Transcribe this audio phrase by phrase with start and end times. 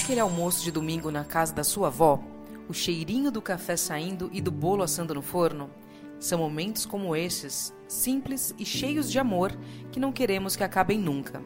[0.00, 2.18] aquele almoço de domingo na casa da sua avó?
[2.68, 5.68] O cheirinho do café saindo e do bolo assando no forno?
[6.18, 9.52] São momentos como esses, simples e cheios de amor,
[9.92, 11.42] que não queremos que acabem nunca.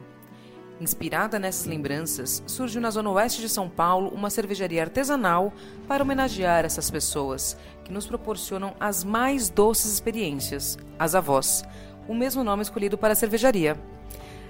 [0.79, 5.53] Inspirada nessas lembranças, surgiu na zona oeste de São Paulo uma cervejaria artesanal
[5.85, 11.63] para homenagear essas pessoas que nos proporcionam as mais doces experiências, as avós,
[12.07, 13.77] o mesmo nome escolhido para a cervejaria.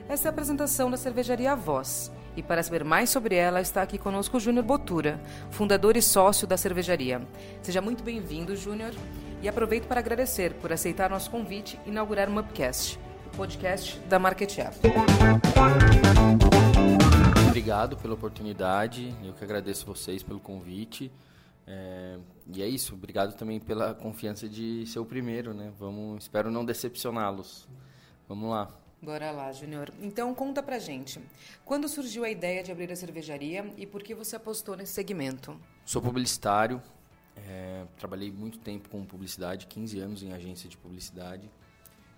[0.08, 2.12] Essa é a apresentação da cervejaria Avós.
[2.36, 6.46] E para saber mais sobre ela, está aqui conosco o Júnior Botura, fundador e sócio
[6.46, 7.26] da cervejaria.
[7.62, 8.92] Seja muito bem-vindo, Júnior,
[9.42, 14.20] e aproveito para agradecer por aceitar nosso convite e inaugurar o Upcast, o podcast da
[14.20, 14.76] Market App.
[17.48, 21.10] Obrigado pela oportunidade, eu que agradeço vocês pelo convite.
[21.66, 22.18] É,
[22.54, 25.72] e é isso, obrigado também pela confiança de ser o primeiro, né?
[25.80, 27.66] Vamos, espero não decepcioná-los.
[28.28, 28.68] Vamos lá.
[29.06, 29.94] Bora lá, Júnior.
[30.02, 31.22] Então conta pra gente.
[31.64, 35.56] Quando surgiu a ideia de abrir a cervejaria e por que você apostou nesse segmento?
[35.86, 36.82] Sou publicitário,
[37.36, 41.48] é, trabalhei muito tempo com publicidade, 15 anos em agência de publicidade.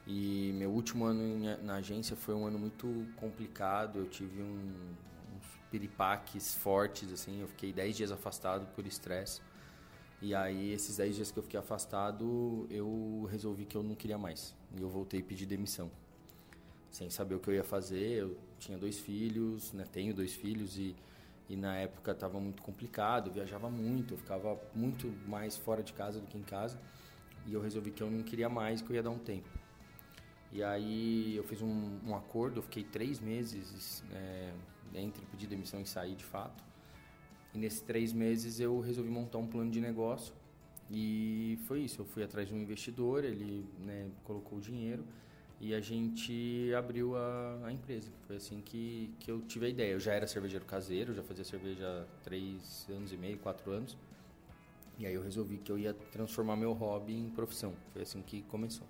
[0.07, 3.99] E meu último ano em, na agência foi um ano muito complicado.
[3.99, 4.95] Eu tive um,
[5.35, 7.41] uns piripaques fortes, assim.
[7.41, 9.41] Eu fiquei 10 dias afastado por estresse.
[10.21, 14.17] E aí, esses 10 dias que eu fiquei afastado, eu resolvi que eu não queria
[14.17, 14.55] mais.
[14.73, 15.91] E eu voltei pedir demissão
[16.89, 18.19] sem saber o que eu ia fazer.
[18.19, 19.85] Eu tinha dois filhos, né?
[19.91, 20.95] tenho dois filhos e,
[21.49, 25.93] e na época estava muito complicado, eu viajava muito, eu ficava muito mais fora de
[25.93, 26.79] casa do que em casa.
[27.45, 29.49] E eu resolvi que eu não queria mais, que eu ia dar um tempo.
[30.51, 34.53] E aí eu fiz um, um acordo, eu fiquei três meses é,
[34.93, 36.63] entre pedir demissão e sair de fato.
[37.53, 40.33] E nesses três meses eu resolvi montar um plano de negócio.
[40.89, 45.05] E foi isso, eu fui atrás de um investidor, ele né, colocou o dinheiro
[45.59, 48.11] e a gente abriu a, a, empresa.
[48.27, 49.91] Foi assim que, que eu tive a ideia.
[49.93, 53.97] Eu já era cervejeiro caseiro, já fazia cerveja há três anos e meio, quatro anos.
[54.99, 57.73] E aí eu resolvi que eu ia transformar meu hobby em profissão.
[57.91, 58.85] Foi assim que começou.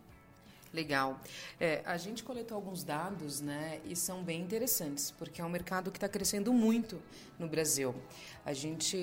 [0.74, 1.20] Legal.
[1.58, 5.90] É, a gente coletou alguns dados, né, e são bem interessantes, porque é um mercado
[5.90, 7.02] que está crescendo muito
[7.40, 7.96] no Brasil.
[8.46, 8.98] A gente,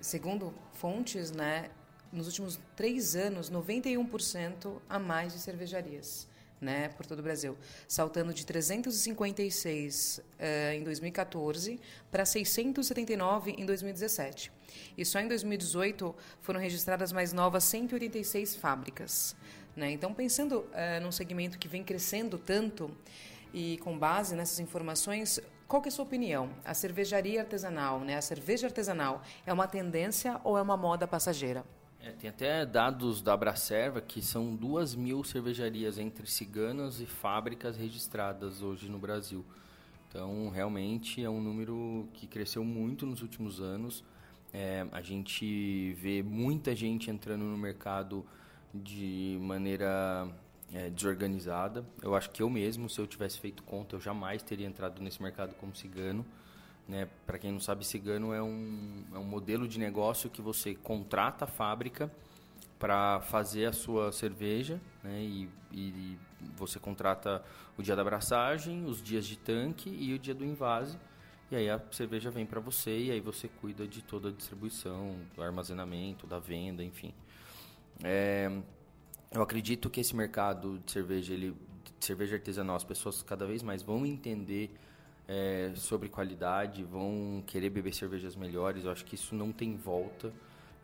[0.00, 1.70] segundo fontes, né,
[2.12, 6.28] nos últimos três anos, 91% a mais de cervejarias
[6.62, 7.58] né, por todo o Brasil,
[7.88, 11.80] saltando de 356 uh, eh, em 2014
[12.10, 14.52] para 679 em 2017.
[14.96, 19.34] E só em 2018 foram registradas mais novas 186 fábricas.
[19.74, 19.90] Né?
[19.90, 22.96] Então, pensando uh, num segmento que vem crescendo tanto
[23.52, 26.50] e com base nessas informações, qual é a sua opinião?
[26.64, 31.64] A cervejaria artesanal, né, a cerveja artesanal, é uma tendência ou é uma moda passageira?
[32.04, 37.76] É, tem até dados da Abracerva que são duas mil cervejarias entre ciganas e fábricas
[37.76, 39.44] registradas hoje no Brasil.
[40.08, 44.02] Então, realmente é um número que cresceu muito nos últimos anos.
[44.52, 48.26] É, a gente vê muita gente entrando no mercado
[48.74, 50.28] de maneira
[50.74, 51.86] é, desorganizada.
[52.02, 55.22] Eu acho que eu mesmo, se eu tivesse feito conta, eu jamais teria entrado nesse
[55.22, 56.26] mercado como cigano.
[56.92, 57.08] Né?
[57.26, 61.46] Para quem não sabe, cigano é um, é um modelo de negócio que você contrata
[61.46, 62.12] a fábrica
[62.78, 65.22] para fazer a sua cerveja né?
[65.22, 66.18] e, e
[66.54, 67.42] você contrata
[67.78, 70.98] o dia da abraçagem, os dias de tanque e o dia do invase.
[71.50, 75.16] E aí a cerveja vem para você e aí você cuida de toda a distribuição,
[75.34, 77.14] do armazenamento, da venda, enfim.
[78.04, 78.50] É,
[79.30, 81.56] eu acredito que esse mercado de cerveja, ele,
[81.98, 84.70] de cerveja artesanal, as pessoas cada vez mais vão entender
[85.28, 88.84] é, sobre qualidade, vão querer beber cervejas melhores.
[88.84, 90.32] Eu acho que isso não tem volta.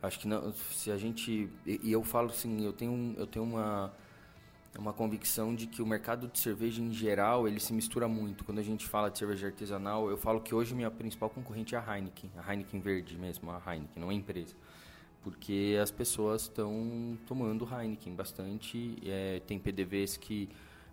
[0.01, 3.93] Acho que não, se a gente e, eu falo assim, eu tenho eu tenho uma
[4.77, 8.43] uma convicção de que o mercado de cerveja em geral ele se mistura muito.
[8.45, 11.77] Quando a gente fala de cerveja artesanal, eu falo que hoje minha principal concorrente é
[11.79, 14.55] a Heineken, a Heineken verde mesmo, a Heineken, não é empresa
[15.21, 18.97] porque as pessoas estão tomando Heineken bastante.
[19.05, 20.49] É, tem PDVs que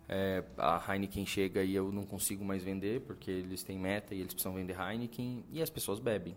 [0.09, 4.19] é, a Heineken chega e eu não consigo mais vender porque eles têm meta e
[4.19, 6.35] eles precisam vender Heineken e as pessoas bebem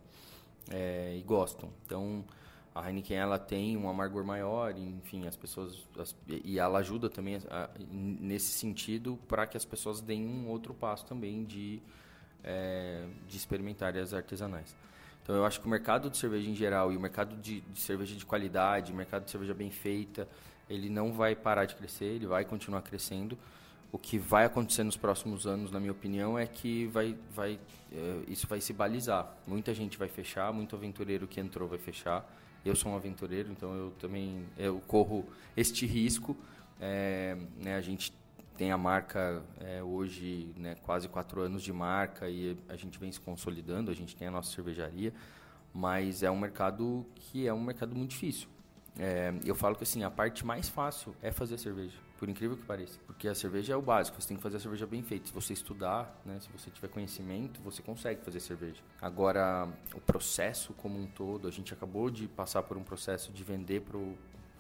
[0.68, 1.70] é, e gostam.
[1.86, 2.24] Então
[2.74, 7.38] a Heineken ela tem um amargor maior, enfim, as pessoas as, e ela ajuda também
[7.48, 11.80] a, nesse sentido para que as pessoas deem um outro passo também de
[12.42, 14.74] é, de experimentar as artesanais.
[15.22, 17.80] Então eu acho que o mercado de cerveja em geral e o mercado de, de
[17.80, 20.26] cerveja de qualidade, o mercado de cerveja bem feita,
[20.68, 23.38] ele não vai parar de crescer, ele vai continuar crescendo
[23.92, 27.58] o que vai acontecer nos próximos anos, na minha opinião, é que vai, vai,
[27.92, 29.34] é, isso vai se balizar.
[29.46, 32.28] Muita gente vai fechar, muito aventureiro que entrou vai fechar.
[32.64, 35.26] Eu sou um aventureiro, então eu também eu corro
[35.56, 36.36] este risco.
[36.80, 38.12] É, né, a gente
[38.60, 43.10] tem a marca é, hoje, né, quase quatro anos de marca e a gente vem
[43.10, 45.14] se consolidando, a gente tem a nossa cervejaria,
[45.72, 48.48] mas é um mercado que é um mercado muito difícil.
[48.98, 52.64] É, eu falo que assim, a parte mais fácil é fazer cerveja, por incrível que
[52.66, 53.00] pareça.
[53.06, 55.26] Porque a cerveja é o básico, você tem que fazer a cerveja bem feita.
[55.26, 58.82] Se você estudar, né, se você tiver conhecimento, você consegue fazer cerveja.
[59.00, 63.42] Agora, o processo como um todo, a gente acabou de passar por um processo de
[63.42, 63.80] vender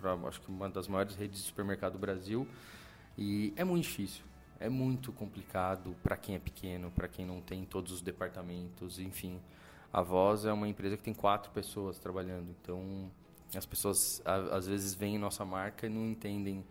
[0.00, 2.48] para, acho que uma das maiores redes de supermercado do Brasil,
[3.18, 4.24] e é muito difícil.
[4.58, 9.38] É muito complicado para quem é pequeno, para quem não tem todos os departamentos, enfim.
[9.92, 13.10] A Voz é uma empresa que tem quatro pessoas trabalhando, então
[13.54, 16.64] as pessoas às vezes veem nossa marca e não entendem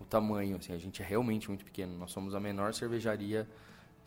[0.00, 0.56] o tamanho.
[0.56, 1.96] Assim, a gente é realmente muito pequeno.
[1.98, 3.48] Nós somos a menor cervejaria,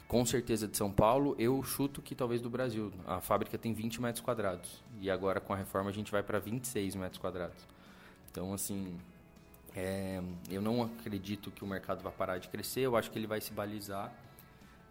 [0.07, 1.35] com certeza, de São Paulo.
[1.37, 2.91] Eu chuto que talvez do Brasil.
[3.05, 4.83] A fábrica tem 20 metros quadrados.
[5.01, 7.67] E agora, com a reforma, a gente vai para 26 metros quadrados.
[8.31, 8.97] Então, assim,
[9.75, 12.81] é, eu não acredito que o mercado vai parar de crescer.
[12.81, 14.13] Eu acho que ele vai se balizar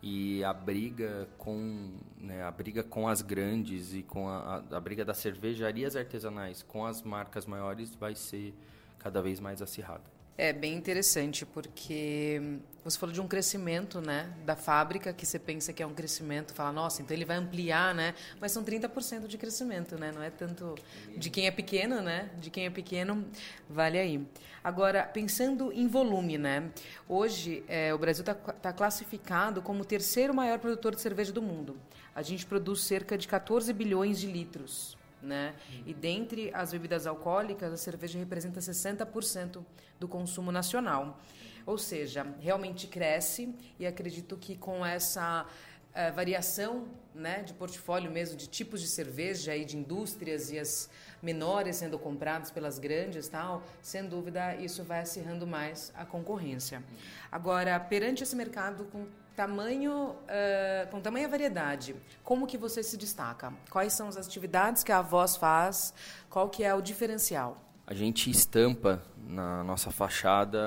[0.03, 4.81] e a briga com né, a briga com as grandes e com a, a, a,
[4.81, 8.55] briga das cervejarias artesanais com as marcas maiores vai ser
[8.99, 10.18] cada vez mais acirrada.
[10.41, 15.73] É bem interessante porque você falou de um crescimento, né, da fábrica que você pensa
[15.73, 18.15] que é um crescimento, fala, nossa, então ele vai ampliar, né?
[18.41, 20.13] Mas são 30% de crescimento, né?
[20.13, 20.77] Não é tanto
[21.17, 22.31] de quem é pequeno, né?
[22.39, 23.27] De quem é pequeno,
[23.69, 24.25] vale aí.
[24.63, 26.71] Agora, pensando em volume, né?
[27.09, 31.43] Hoje, é, o Brasil está tá classificado como o terceiro maior produtor de cerveja do
[31.43, 31.77] mundo.
[32.15, 35.55] A gente produz cerca de 14 bilhões de litros né?
[35.87, 39.65] E dentre as bebidas alcoólicas, a cerveja representa 60%
[39.99, 41.21] do consumo nacional.
[41.67, 48.37] Ou seja, realmente cresce e acredito que com essa uh, variação né, de portfólio mesmo,
[48.37, 50.89] de tipos de cerveja e de indústrias e as
[51.21, 56.83] menores sendo compradas pelas grandes, tal, sem dúvida isso vai acirrando mais a concorrência.
[57.31, 59.07] Agora, perante esse mercado com
[59.39, 61.95] tamanho, uh, com tamanha variedade,
[62.25, 63.53] como que você se destaca?
[63.71, 65.95] Quais são as atividades que a Voz faz?
[66.29, 67.57] Qual que é o diferencial?
[67.87, 70.59] A gente estampa na nossa fachada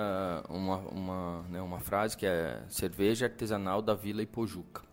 [0.48, 4.84] uma, uma, né, uma frase que é cerveja artesanal da Vila Ipojuca.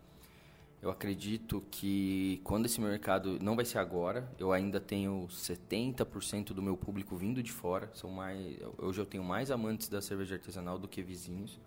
[0.83, 6.61] Eu acredito que quando esse mercado não vai ser agora, eu ainda tenho 70% do
[6.61, 7.89] meu público vindo de fora.
[7.95, 11.61] São mais, hoje eu tenho mais amantes da cerveja artesanal do que vizinhos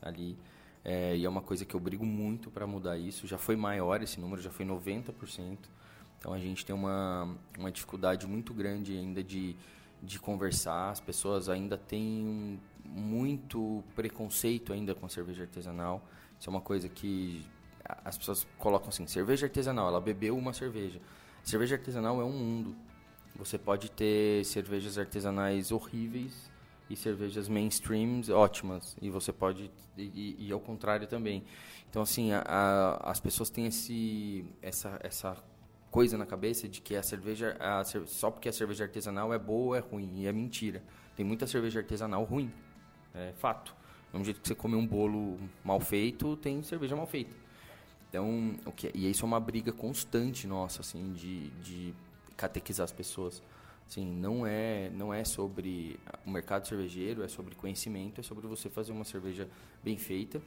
[0.00, 0.38] ali.
[0.90, 3.26] É, e é uma coisa que eu brigo muito para mudar isso.
[3.26, 5.58] Já foi maior esse número, já foi 90%.
[6.18, 9.54] Então a gente tem uma, uma dificuldade muito grande ainda de,
[10.02, 10.88] de conversar.
[10.88, 16.02] As pessoas ainda têm muito preconceito ainda com cerveja artesanal.
[16.40, 17.44] Isso é uma coisa que
[18.02, 21.02] as pessoas colocam assim, cerveja artesanal, ela bebeu uma cerveja.
[21.44, 22.74] Cerveja artesanal é um mundo.
[23.36, 26.50] Você pode ter cervejas artesanais horríveis
[26.88, 28.96] e cervejas mainstreams ótimas.
[29.00, 31.44] E você pode e, e ao contrário também.
[31.90, 35.36] Então assim a, a, as pessoas têm esse essa essa
[35.90, 39.76] coisa na cabeça de que a cerveja a, só porque a cerveja artesanal é boa
[39.76, 40.22] é ruim.
[40.22, 40.82] E é mentira.
[41.16, 42.52] Tem muita cerveja artesanal ruim.
[43.14, 43.74] É fato.
[44.12, 47.34] Do jeito que você come um bolo mal feito tem cerveja mal feita.
[48.08, 51.94] Então o que e isso é uma briga constante nossa assim de, de
[52.36, 53.42] catequizar as pessoas
[53.88, 58.68] Sim, não é, não é sobre o mercado cervejeiro, é sobre conhecimento, é sobre você
[58.68, 59.48] fazer uma cerveja
[59.82, 60.42] bem feita.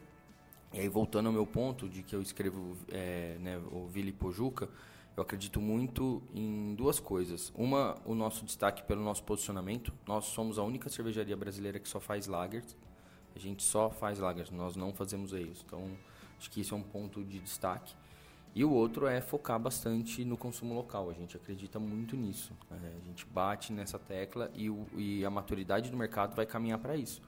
[0.71, 4.69] E aí, voltando ao meu ponto de que eu escrevo é, né, o Vili Pojuca,
[5.17, 7.51] eu acredito muito em duas coisas.
[7.55, 9.91] Uma, o nosso destaque pelo nosso posicionamento.
[10.07, 12.77] Nós somos a única cervejaria brasileira que só faz lagers.
[13.35, 15.63] A gente só faz lagers, nós não fazemos ales.
[15.65, 15.89] Então,
[16.37, 17.95] acho que isso é um ponto de destaque.
[18.53, 21.09] E o outro é focar bastante no consumo local.
[21.09, 22.53] A gente acredita muito nisso.
[22.69, 26.79] É, a gente bate nessa tecla e, o, e a maturidade do mercado vai caminhar
[26.79, 27.21] para isso.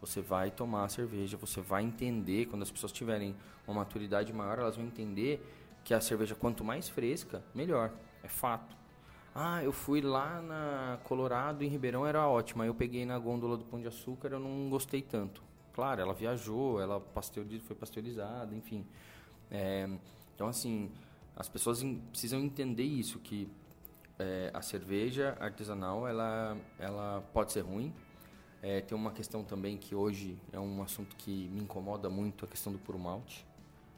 [0.00, 3.34] Você vai tomar a cerveja, você vai entender, quando as pessoas tiverem
[3.66, 5.40] uma maturidade maior, elas vão entender
[5.84, 7.92] que a cerveja, quanto mais fresca, melhor.
[8.22, 8.76] É fato.
[9.34, 12.66] Ah, eu fui lá na Colorado, em Ribeirão, era ótima.
[12.66, 15.42] Eu peguei na gôndola do Pão de Açúcar, eu não gostei tanto.
[15.72, 18.86] Claro, ela viajou, ela pasteuriz, foi pasteurizada, enfim.
[19.50, 19.88] É,
[20.34, 20.90] então, assim,
[21.36, 23.48] as pessoas precisam entender isso, que
[24.18, 27.92] é, a cerveja artesanal, ela, ela pode ser ruim.
[28.62, 32.48] É, tem uma questão também que hoje é um assunto que me incomoda muito, a
[32.48, 33.46] questão do puro malte.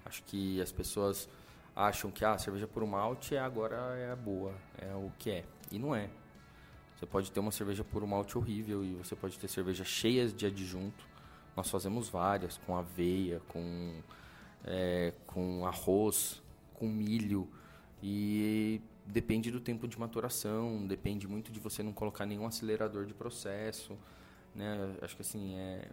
[0.05, 1.29] Acho que as pessoas
[1.75, 5.31] acham que ah, a cerveja puro malte é agora é a boa, é o que
[5.31, 5.45] é.
[5.71, 6.11] E não é.
[6.97, 10.47] Você pode ter uma cerveja puro malte horrível e você pode ter cervejas cheias de
[10.47, 11.07] adjunto.
[11.55, 14.03] Nós fazemos várias, com aveia, com
[14.65, 16.43] é, com arroz,
[16.75, 17.49] com milho
[18.03, 23.15] e depende do tempo de maturação, depende muito de você não colocar nenhum acelerador de
[23.15, 23.97] processo,
[24.55, 24.97] né?
[25.01, 25.89] Acho que assim é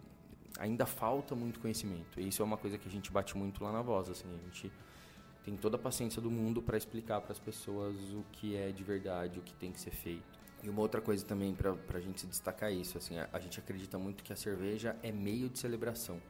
[0.59, 2.19] ainda falta muito conhecimento.
[2.19, 4.43] E isso é uma coisa que a gente bate muito lá na voz, assim, a
[4.45, 4.71] gente
[5.43, 8.83] tem toda a paciência do mundo para explicar para as pessoas o que é de
[8.83, 10.39] verdade, o que tem que ser feito.
[10.63, 13.59] E uma outra coisa também para a gente se destacar isso, assim, a, a, gente
[13.59, 16.21] acredita muito que a cerveja é meio de celebração.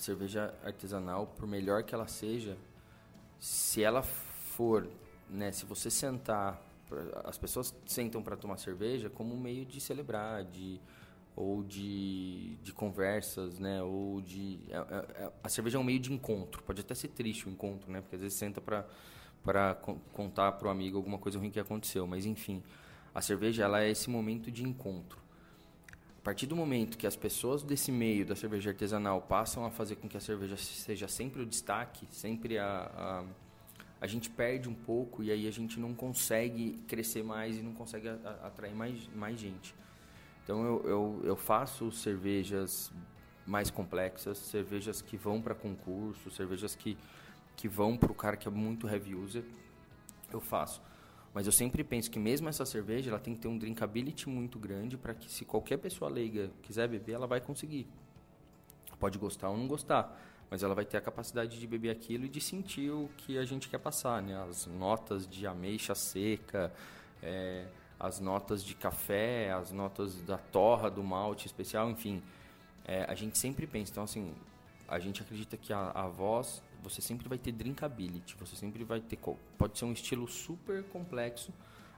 [0.00, 2.56] A cerveja artesanal, por melhor que ela seja,
[3.38, 4.88] se ela for,
[5.28, 6.58] né, se você sentar,
[7.22, 10.80] as pessoas sentam para tomar cerveja como um meio de celebrar, de
[11.36, 13.82] ou de, de conversas, né?
[13.82, 16.62] Ou de é, é, é a cerveja é um meio de encontro.
[16.62, 18.00] Pode até ser triste o encontro, né?
[18.00, 18.86] Porque às vezes senta para
[19.44, 19.74] para
[20.14, 22.62] contar para o amigo alguma coisa ruim que aconteceu, mas enfim,
[23.14, 25.19] a cerveja ela é esse momento de encontro.
[26.20, 29.96] A partir do momento que as pessoas desse meio da cerveja artesanal passam a fazer
[29.96, 33.24] com que a cerveja seja sempre o destaque, sempre a, a,
[34.02, 37.72] a gente perde um pouco e aí a gente não consegue crescer mais e não
[37.72, 39.74] consegue a, atrair mais, mais gente.
[40.44, 42.92] Então eu, eu, eu faço cervejas
[43.46, 46.98] mais complexas, cervejas que vão para concurso, cervejas que,
[47.56, 49.44] que vão para o cara que é muito heavy user,
[50.30, 50.82] eu faço.
[51.32, 54.58] Mas eu sempre penso que mesmo essa cerveja, ela tem que ter um drinkability muito
[54.58, 57.86] grande para que se qualquer pessoa leiga quiser beber, ela vai conseguir.
[58.98, 60.20] Pode gostar ou não gostar,
[60.50, 63.44] mas ela vai ter a capacidade de beber aquilo e de sentir o que a
[63.44, 64.36] gente quer passar, né?
[64.42, 66.72] As notas de ameixa seca,
[67.22, 67.66] é,
[67.98, 72.20] as notas de café, as notas da torra, do malte especial, enfim.
[72.84, 74.34] É, a gente sempre pensa, então assim,
[74.88, 79.00] a gente acredita que a, a voz, você sempre vai ter drinkability, você sempre vai
[79.00, 79.18] ter,
[79.58, 81.52] pode ser um estilo super complexo,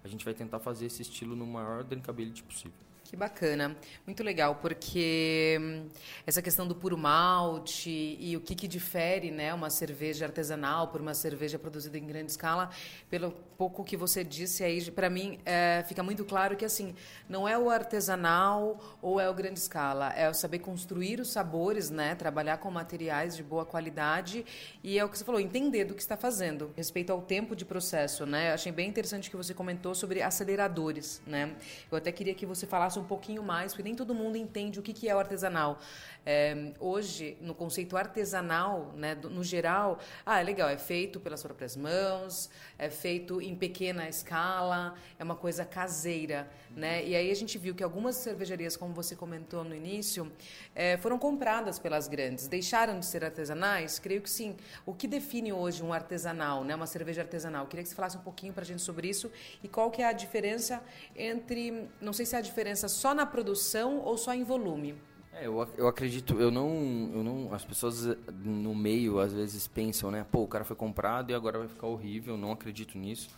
[0.04, 2.72] a gente vai tentar fazer esse estilo no maior drinkability possível.
[3.04, 5.88] Que bacana, muito legal, porque hum,
[6.26, 11.00] essa questão do puro malte e o que, que difere né, uma cerveja artesanal por
[11.00, 12.70] uma cerveja produzida em grande escala,
[13.10, 16.96] pelo pouco que você disse aí, para mim é, fica muito claro que assim
[17.28, 21.88] não é o artesanal ou é o grande escala, é o saber construir os sabores,
[21.88, 24.44] né, trabalhar com materiais de boa qualidade
[24.82, 27.64] e é o que você falou, entender do que está fazendo, respeito ao tempo de
[27.64, 28.52] processo, né?
[28.52, 31.54] Achei bem interessante que você comentou sobre aceleradores, né?
[31.88, 34.82] Eu até queria que você falasse um pouquinho mais, porque nem todo mundo entende o
[34.82, 35.78] que, que é o artesanal.
[36.26, 41.76] É, hoje, no conceito artesanal, né, no geral, ah, é legal, é feito pelas próprias
[41.76, 46.48] mãos, é feito em pequena escala, é uma coisa caseira.
[46.74, 47.04] Né?
[47.04, 50.30] E aí a gente viu que algumas cervejarias, como você comentou no início,
[50.74, 52.48] é, foram compradas pelas grandes.
[52.48, 53.98] Deixaram de ser artesanais?
[53.98, 54.56] Creio que sim.
[54.86, 56.74] O que define hoje um artesanal, né?
[56.74, 57.66] uma cerveja artesanal?
[57.66, 59.30] Queria que você falasse um pouquinho para a gente sobre isso
[59.62, 60.82] e qual que é a diferença
[61.14, 64.96] entre, não sei se é a diferença só na produção ou só em volume.
[65.32, 68.04] É, eu, eu acredito, eu não, eu não, as pessoas
[68.44, 71.86] no meio às vezes pensam, né, pô, o cara foi comprado e agora vai ficar
[71.86, 73.30] horrível, não acredito nisso.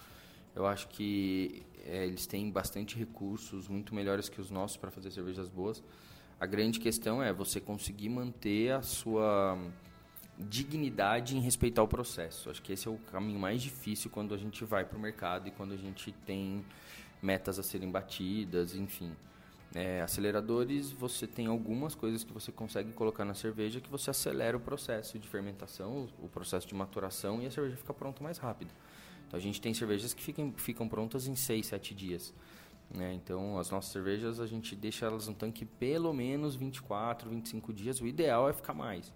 [0.57, 5.11] Eu acho que é, eles têm bastante recursos, muito melhores que os nossos para fazer
[5.11, 5.83] cervejas boas.
[6.41, 9.57] A grande questão é você conseguir manter a sua
[10.39, 12.51] dignidade em respeitar o processo.
[12.51, 15.47] Acho que esse é o caminho mais difícil quando a gente vai para o mercado
[15.47, 16.65] e quando a gente tem
[17.23, 19.13] metas a serem batidas, enfim.
[19.75, 24.57] É, aceleradores, você tem algumas coisas que você consegue colocar na cerveja que você acelera
[24.57, 28.71] o processo de fermentação, o processo de maturação e a cerveja fica pronta mais rápido.
[29.27, 32.33] Então a gente tem cervejas que ficam, ficam prontas em 6, 7 dias.
[32.89, 33.15] Né?
[33.15, 38.01] Então as nossas cervejas a gente deixa elas no tanque pelo menos 24, 25 dias.
[38.01, 39.13] O ideal é ficar mais.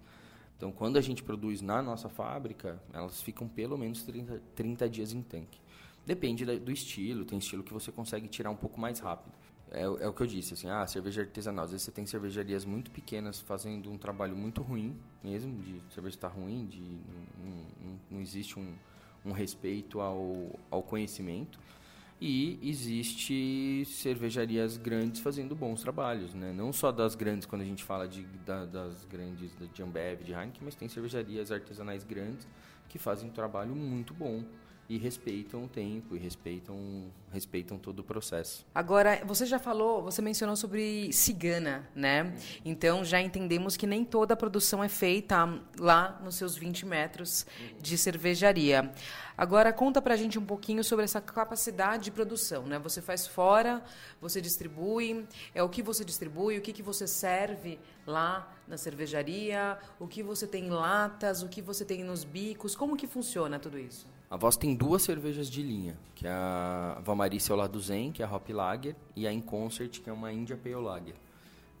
[0.57, 5.13] Então quando a gente produz na nossa fábrica, elas ficam pelo menos 30, 30 dias
[5.13, 5.61] em tanque.
[6.05, 9.31] Depende do estilo, tem estilo que você consegue tirar um pouco mais rápido
[9.71, 11.65] é, é, o que eu disse, assim, ah, cerveja artesanal.
[11.65, 16.15] Às vezes você tem cervejarias muito pequenas fazendo um trabalho muito ruim mesmo, de cerveja
[16.15, 18.73] estar tá ruim, de não, não, não existe um,
[19.23, 21.59] um respeito ao, ao conhecimento.
[22.21, 26.51] E existe cervejarias grandes fazendo bons trabalhos, né?
[26.51, 30.33] Não só das grandes, quando a gente fala de, da, das grandes, de Ambev, de
[30.33, 32.45] Heineken, mas tem cervejarias artesanais grandes
[32.89, 34.43] que fazem um trabalho muito bom
[34.89, 38.65] e respeitam o tempo e respeitam respeitam todo o processo.
[38.73, 42.35] Agora, você já falou, você mencionou sobre cigana, né?
[42.65, 47.45] Então já entendemos que nem toda a produção é feita lá nos seus 20 metros
[47.79, 48.91] de cervejaria.
[49.37, 52.79] Agora conta pra gente um pouquinho sobre essa capacidade de produção, né?
[52.79, 53.83] Você faz fora,
[54.19, 59.77] você distribui, é o que você distribui, o que, que você serve lá na cervejaria,
[59.99, 63.59] o que você tem em latas, o que você tem nos bicos, como que funciona
[63.59, 64.07] tudo isso?
[64.29, 68.21] A Voz tem duas cervejas de linha, que é a Valmarícia ao lado Zen, que
[68.21, 71.15] é a Hop Lager, e a In Concert, que é uma India Pale Lager,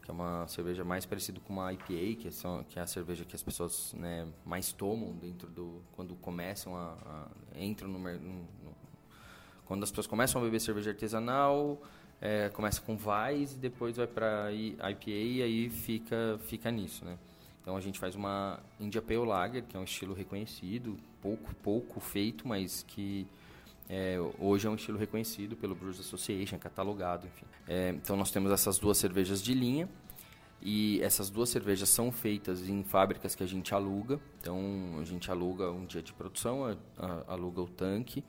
[0.01, 3.23] que é uma cerveja mais parecida com uma IPA, que é, que é a cerveja
[3.23, 6.97] que as pessoas né, mais tomam dentro do quando começam a,
[7.53, 8.47] a entram no, no,
[9.65, 11.79] quando as pessoas começam a beber cerveja artesanal,
[12.19, 17.15] é, começa com Vais e depois vai para IPA e aí fica, fica nisso, né?
[17.69, 21.99] Então a gente faz uma India Pale Lager, que é um estilo reconhecido, pouco, pouco
[21.99, 23.27] feito, mas que
[23.87, 27.45] é, hoje é um estilo reconhecido pelo Brewers Association, catalogado, enfim.
[27.67, 29.87] É, então nós temos essas duas cervejas de linha
[30.59, 34.19] e essas duas cervejas são feitas em fábricas que a gente aluga.
[34.41, 38.23] Então a gente aluga um dia de produção, a, a, aluga o tanque,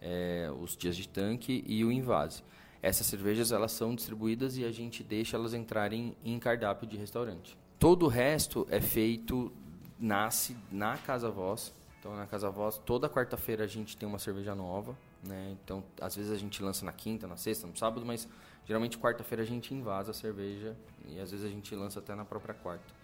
[0.00, 2.42] é, os dias de tanque e o invase.
[2.80, 7.58] Essas cervejas elas são distribuídas e a gente deixa elas entrarem em cardápio de restaurante.
[7.78, 9.52] Todo o resto é feito,
[9.98, 11.74] nasce na Casa Voz.
[11.98, 14.96] Então, na Casa Voz, toda quarta-feira a gente tem uma cerveja nova.
[15.22, 15.56] Né?
[15.62, 18.28] Então, às vezes a gente lança na quinta, na sexta, no sábado, mas
[18.64, 22.24] geralmente quarta-feira a gente invasa a cerveja e às vezes a gente lança até na
[22.24, 22.94] própria quarta.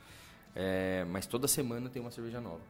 [0.55, 2.61] É, mas toda semana tem uma cerveja nova.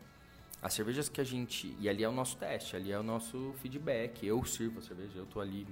[0.61, 1.77] As cervejas que a gente.
[1.81, 4.25] E ali é o nosso teste, ali é o nosso feedback.
[4.25, 5.67] Eu sirvo a cerveja, eu estou ali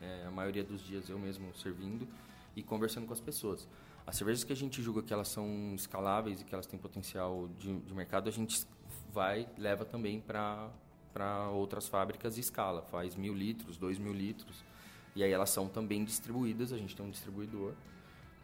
[0.00, 2.06] é, a maioria dos dias eu mesmo servindo
[2.54, 3.68] e conversando com as pessoas.
[4.06, 7.48] As cervejas que a gente julga que elas são escaláveis e que elas têm potencial
[7.58, 8.64] de, de mercado, a gente
[9.12, 10.70] vai leva também para
[11.50, 14.64] outras fábricas e escala, faz mil litros, dois mil litros,
[15.16, 16.72] e aí elas são também distribuídas.
[16.72, 17.72] A gente tem um distribuidor,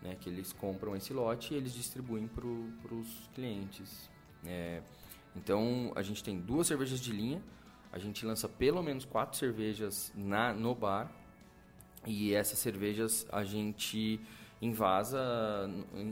[0.00, 4.10] né, que eles compram esse lote e eles distribuem para os clientes.
[4.44, 4.82] É,
[5.36, 7.40] então, a gente tem duas cervejas de linha,
[7.92, 11.12] a gente lança pelo menos quatro cervejas na, no bar,
[12.04, 14.18] e essas cervejas a gente
[14.62, 15.18] invasa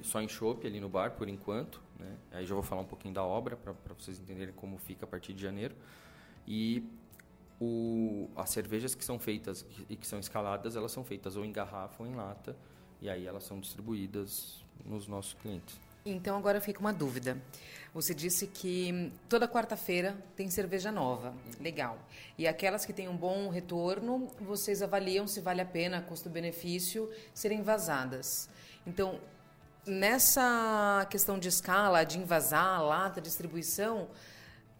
[0.03, 1.81] só em chopp ali no bar, por enquanto.
[1.99, 2.17] Né?
[2.33, 5.33] Aí já vou falar um pouquinho da obra, para vocês entenderem como fica a partir
[5.33, 5.75] de janeiro.
[6.47, 6.85] E
[7.61, 11.53] o, as cervejas que são feitas e que são escaladas, elas são feitas ou em
[11.53, 12.57] garrafa ou em lata,
[13.01, 15.79] e aí elas são distribuídas nos nossos clientes.
[16.05, 17.37] Então agora fica uma dúvida.
[17.93, 21.35] Você disse que toda quarta-feira tem cerveja nova.
[21.59, 21.99] Legal.
[22.39, 27.63] E aquelas que têm um bom retorno, vocês avaliam se vale a pena, custo-benefício, serem
[27.63, 28.49] vazadas.
[28.87, 29.19] Então,
[29.85, 34.09] nessa questão de escala, de invasar, lata, distribuição,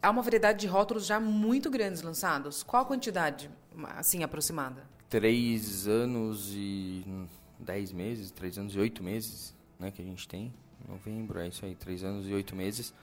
[0.01, 2.63] há uma variedade de rótulos já muito grandes lançados.
[2.63, 3.51] Qual a quantidade,
[3.97, 4.85] assim, aproximada?
[5.09, 7.05] Três anos e
[7.59, 10.55] dez meses, três anos e oito meses, né, que a gente tem
[10.89, 12.95] novembro, é isso aí, três anos e oito meses.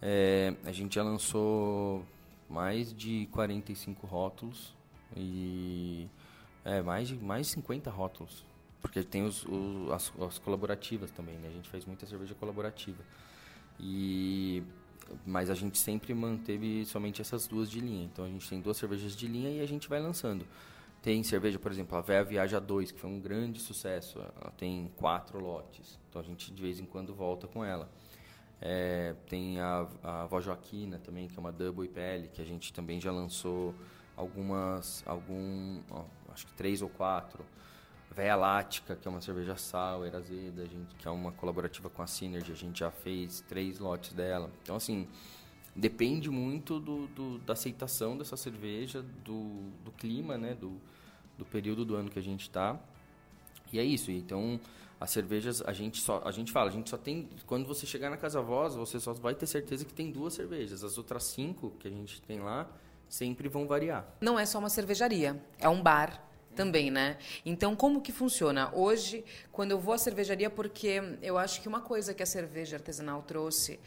[0.00, 2.04] É, a gente já lançou
[2.48, 4.74] mais de 45 rótulos
[5.16, 6.08] e
[6.64, 8.44] é, mais de mais de 50 rótulos.
[8.80, 11.48] Porque tem os, os as, as, colaborativas também, né?
[11.48, 13.02] A gente faz muita cerveja colaborativa.
[13.78, 14.62] E
[15.26, 18.04] mas a gente sempre manteve somente essas duas de linha.
[18.04, 20.44] Então a gente tem duas cervejas de linha e a gente vai lançando.
[21.02, 24.20] Tem cerveja, por exemplo, a Véia Viaja 2, que foi um grande sucesso.
[24.20, 25.98] Ela tem quatro lotes.
[26.08, 27.90] Então a gente de vez em quando volta com ela.
[28.60, 32.72] É, tem a, a Vó Joaquina também, que é uma Double IPL, que a gente
[32.72, 33.74] também já lançou
[34.16, 37.44] algumas, algum, ó, acho que três ou quatro.
[38.14, 42.02] Véia Lática, que é uma cerveja sour, azeda, a gente, que é uma colaborativa com
[42.02, 44.48] a Synergy, a gente já fez três lotes dela.
[44.62, 45.08] Então, assim,
[45.74, 50.80] depende muito do, do, da aceitação dessa cerveja, do, do clima, né, do,
[51.38, 52.78] do período do ano que a gente está.
[53.72, 54.10] E é isso.
[54.10, 54.60] Então,
[55.00, 58.10] as cervejas, a gente só, a gente fala, a gente só tem, quando você chegar
[58.10, 60.84] na Casa Voz, você só vai ter certeza que tem duas cervejas.
[60.84, 62.68] As outras cinco que a gente tem lá
[63.08, 64.06] sempre vão variar.
[64.20, 66.22] Não é só uma cervejaria, é um bar
[66.54, 67.18] também, né?
[67.44, 68.70] Então, como que funciona?
[68.74, 72.76] Hoje, quando eu vou à cervejaria, porque eu acho que uma coisa que a cerveja
[72.76, 73.80] artesanal trouxe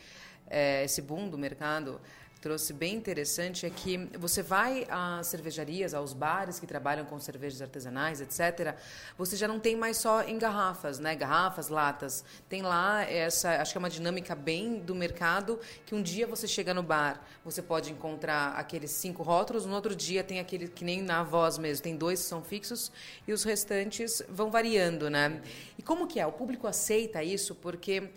[0.47, 1.99] é, esse boom do mercado
[2.45, 7.59] trouxe bem interessante é que você vai às cervejarias, aos bares que trabalham com cervejas
[7.59, 8.75] artesanais, etc.
[9.17, 11.15] Você já não tem mais só em garrafas, né?
[11.15, 12.23] Garrafas, latas.
[12.47, 16.47] Tem lá essa, acho que é uma dinâmica bem do mercado que um dia você
[16.47, 20.85] chega no bar, você pode encontrar aqueles cinco rótulos, no outro dia tem aquele que
[20.85, 22.91] nem na voz mesmo, tem dois que são fixos
[23.27, 25.41] e os restantes vão variando, né?
[25.79, 26.27] E como que é?
[26.27, 28.11] O público aceita isso porque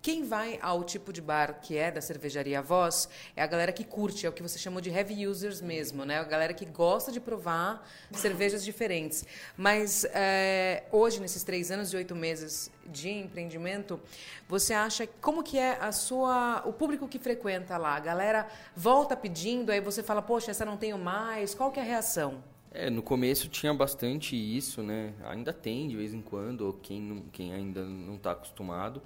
[0.00, 3.82] quem vai ao tipo de bar que é da cervejaria Voz é a galera que
[3.82, 6.18] curte, é o que você chamou de heavy users mesmo, né?
[6.18, 9.26] A galera que gosta de provar cervejas diferentes.
[9.56, 14.00] Mas é, hoje, nesses três anos e oito meses de empreendimento,
[14.48, 17.96] você acha como que é a sua, o público que frequenta lá?
[17.96, 21.54] A galera volta pedindo, aí você fala, poxa, essa não tenho mais.
[21.54, 22.42] Qual que é a reação?
[22.70, 25.12] É, no começo tinha bastante isso, né?
[25.24, 29.02] Ainda tem de vez em quando, quem, não, quem ainda não está acostumado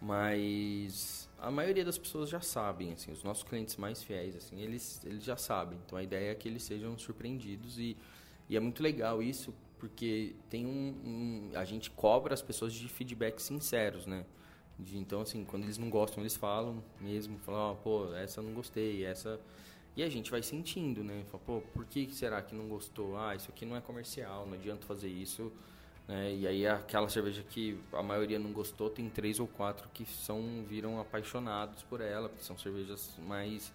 [0.00, 5.02] mas a maioria das pessoas já sabem, assim, os nossos clientes mais fiéis, assim, eles,
[5.04, 5.78] eles já sabem.
[5.84, 7.96] Então a ideia é que eles sejam surpreendidos e,
[8.48, 12.88] e é muito legal isso porque tem um, um, a gente cobra as pessoas de
[12.88, 14.24] feedbacks sinceros, né?
[14.78, 18.44] De, então assim, quando eles não gostam, eles falam mesmo, falam, oh, pô, essa eu
[18.44, 19.40] não gostei, essa
[19.96, 21.24] e a gente vai sentindo, né?
[21.30, 23.16] Fala, pô, por que será que não gostou?
[23.18, 25.50] Ah, isso aqui não é comercial, não adianta fazer isso
[26.08, 26.34] Né?
[26.34, 30.64] E aí aquela cerveja que a maioria não gostou, tem três ou quatro que são
[30.68, 33.72] viram apaixonados por ela, porque são cervejas mais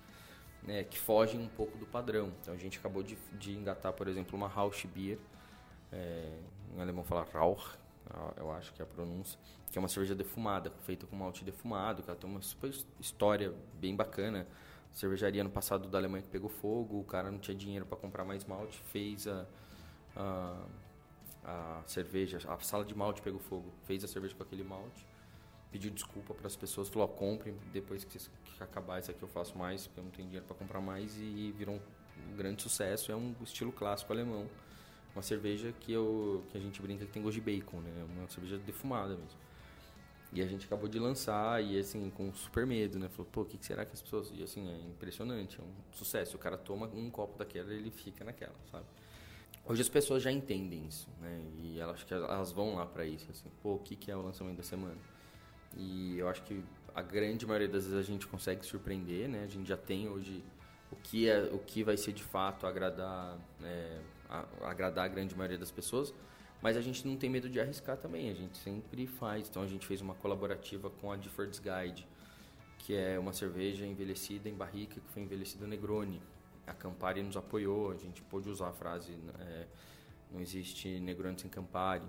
[0.63, 2.31] né, que fogem um pouco do padrão.
[2.41, 5.17] Então a gente acabou de, de engatar, por exemplo, uma Rauschbier,
[5.91, 6.39] é,
[6.75, 7.77] em alemão fala Rauch,
[8.37, 9.39] eu acho que é a pronúncia,
[9.71, 13.53] que é uma cerveja defumada, feita com malte defumado, que ela tem uma super história
[13.79, 14.47] bem bacana.
[14.91, 18.25] Cervejaria no passado da Alemanha que pegou fogo, o cara não tinha dinheiro para comprar
[18.25, 19.45] mais malte, fez a,
[20.15, 20.65] a,
[21.43, 25.05] a cerveja, a sala de malte pegou fogo, fez a cerveja com aquele malte
[25.71, 29.27] pediu desculpa para as pessoas, falou, ó, comprem, depois que, que, acabar isso aqui eu
[29.27, 33.11] faço mais, porque eu não tenho dinheiro para comprar mais, e virou um, grande sucesso,
[33.11, 34.47] é um estilo clássico alemão.
[35.15, 38.05] Uma cerveja que, eu, que a gente brinca que tem gosto de bacon, né?
[38.15, 39.39] Uma cerveja defumada mesmo.
[40.31, 43.09] E a gente acabou de lançar e assim, com super medo, né?
[43.09, 44.31] Falou, pô, o que, que, será que as pessoas.
[44.33, 46.37] E assim, é impressionante, é um sucesso.
[46.37, 48.85] O cara toma um copo daquela e ele fica naquela, sabe?
[49.65, 51.41] Hoje as pessoas já entendem isso, né?
[51.61, 54.57] E elas, elas vão lá para isso, assim, pô, o que, que é o lançamento
[54.57, 54.97] da semana?
[55.77, 59.43] E eu acho que a grande maioria das vezes a gente consegue surpreender, né?
[59.43, 60.43] A gente já tem hoje
[60.91, 65.35] o que é o que vai ser de fato agradar é, a, agradar a grande
[65.35, 66.13] maioria das pessoas,
[66.61, 68.29] mas a gente não tem medo de arriscar também.
[68.29, 69.47] A gente sempre faz.
[69.47, 72.07] Então a gente fez uma colaborativa com a Difford's Guide,
[72.79, 76.21] que é uma cerveja envelhecida em barrica que foi envelhecida Negroni.
[76.67, 77.91] A Campari nos apoiou.
[77.91, 79.67] A gente pôde usar a frase é,
[80.31, 82.05] não existe Negroni sem Campari.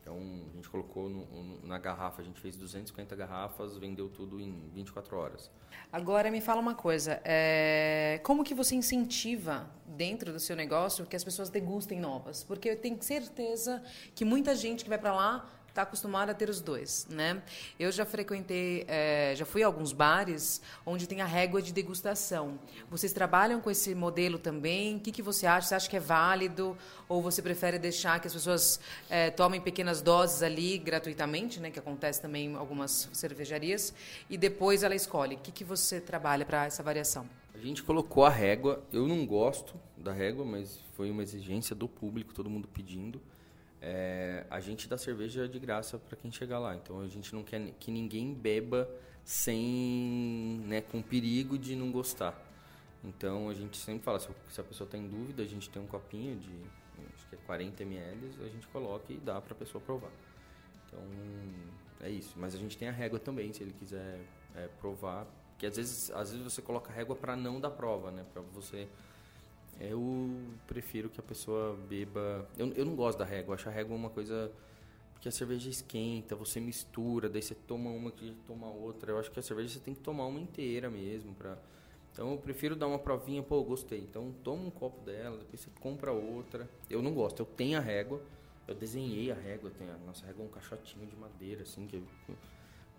[0.00, 0.16] Então,
[0.50, 5.16] a gente colocou no, na garrafa, a gente fez 250 garrafas, vendeu tudo em 24
[5.16, 5.50] horas.
[5.92, 8.18] Agora, me fala uma coisa, é...
[8.24, 12.42] como que você incentiva dentro do seu negócio que as pessoas degustem novas?
[12.42, 13.82] Porque eu tenho certeza
[14.14, 17.42] que muita gente que vai para lá está acostumado a ter os dois, né?
[17.78, 22.58] Eu já frequentei, é, já fui a alguns bares onde tem a régua de degustação.
[22.90, 24.96] Vocês trabalham com esse modelo também?
[24.96, 25.68] O que, que você acha?
[25.68, 26.76] Você acha que é válido?
[27.08, 31.70] Ou você prefere deixar que as pessoas é, tomem pequenas doses ali gratuitamente, né?
[31.70, 33.94] Que acontece também em algumas cervejarias,
[34.28, 35.36] e depois ela escolhe.
[35.36, 37.28] O que, que você trabalha para essa variação?
[37.54, 38.82] A gente colocou a régua.
[38.92, 43.20] Eu não gosto da régua, mas foi uma exigência do público, todo mundo pedindo
[43.80, 46.74] é, a gente dá cerveja de graça para quem chegar lá.
[46.74, 48.88] Então a gente não quer que ninguém beba
[49.24, 52.38] sem, né, com perigo de não gostar.
[53.02, 55.86] Então a gente sempre fala, se a pessoa está em dúvida, a gente tem um
[55.86, 56.52] copinho de
[57.14, 60.10] acho que é 40 ml, a gente coloca e dá para a pessoa provar.
[60.86, 61.00] Então
[62.00, 62.34] é isso.
[62.36, 64.20] Mas a gente tem a régua também, se ele quiser
[64.54, 65.26] é, provar.
[65.58, 68.24] Que às vezes, às vezes você coloca a régua para não dar prova, né?
[68.32, 68.88] Para você
[69.80, 70.30] eu
[70.66, 72.46] prefiro que a pessoa beba.
[72.58, 74.52] Eu, eu não gosto da régua, acho a régua uma coisa.
[75.14, 79.12] Porque a cerveja esquenta, você mistura, daí você toma uma que toma outra.
[79.12, 81.34] Eu acho que a cerveja você tem que tomar uma inteira mesmo.
[81.34, 81.58] Pra...
[82.12, 84.00] Então eu prefiro dar uma provinha, pô, gostei.
[84.00, 86.68] Então toma um copo dela, depois você compra outra.
[86.88, 88.20] Eu não gosto, eu tenho a régua.
[88.66, 91.96] Eu desenhei a régua, tem a nossa régua é um caixotinho de madeira, assim, que
[91.96, 92.02] eu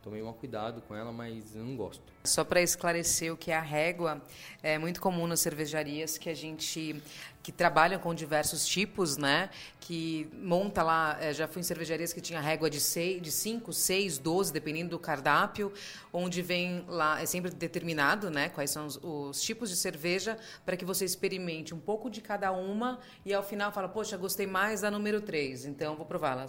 [0.02, 2.02] tomei um cuidado com ela, mas eu não gosto.
[2.24, 4.22] Só para esclarecer o que é a régua,
[4.64, 7.02] é muito comum nas cervejarias que a gente
[7.44, 9.50] que trabalham com diversos tipos, né?
[9.80, 13.74] Que monta lá, é, já fui em cervejarias que tinha régua de 6, de 5,
[13.74, 15.74] 6, 12, dependendo do cardápio,
[16.14, 18.50] onde vem lá, é sempre determinado, né?
[18.50, 22.52] Quais são os, os tipos de cerveja, para que você experimente um pouco de cada
[22.52, 26.48] uma e ao final fala, poxa, gostei mais da número 3, então vou prová-la.